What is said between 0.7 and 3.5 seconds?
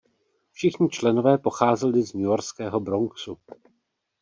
členové pocházeli z newyorského Bronxu.